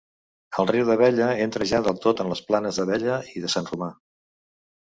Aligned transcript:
El 0.61 0.69
riu 0.69 0.85
d'Abella 0.87 1.27
entra 1.43 1.67
ja 1.73 1.81
del 1.89 1.99
tot 2.07 2.23
en 2.25 2.31
les 2.31 2.41
planes 2.49 2.81
d'Abella 2.81 3.21
i 3.35 3.45
de 3.45 3.53
Sant 3.57 3.69
Romà. 3.75 3.95